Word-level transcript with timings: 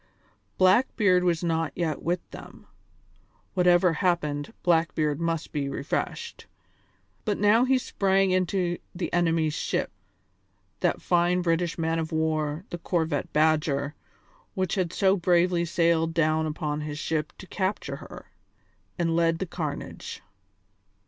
Blackbeard 0.57 1.23
was 1.23 1.43
not 1.43 1.71
yet 1.75 2.01
with 2.01 2.27
them 2.31 2.65
whatever 3.53 3.93
happened, 3.93 4.51
Blackbeard 4.63 5.21
must 5.21 5.51
be 5.51 5.69
refreshed 5.69 6.47
but 7.23 7.37
now 7.37 7.65
he 7.65 7.77
sprang 7.77 8.31
into 8.31 8.79
the 8.95 9.13
enemy's 9.13 9.53
ship 9.53 9.91
that 10.79 11.03
fine 11.03 11.43
British 11.43 11.77
man 11.77 11.99
of 11.99 12.11
war, 12.11 12.65
the 12.71 12.79
corvette 12.79 13.31
Badger, 13.31 13.93
which 14.55 14.73
had 14.73 14.91
so 14.91 15.15
bravely 15.15 15.65
sailed 15.65 16.15
down 16.15 16.47
upon 16.47 16.81
his 16.81 16.97
ship 16.97 17.31
to 17.37 17.45
capture 17.45 17.97
her 17.97 18.31
and 18.97 19.15
led 19.15 19.37
the 19.37 19.45
carnage. 19.45 20.23